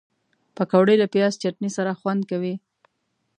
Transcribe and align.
پکورې 0.55 0.95
له 1.01 1.07
پیاز 1.13 1.33
چټني 1.41 1.69
سره 1.77 1.97
خوند 1.99 2.21
کوي 2.31 2.55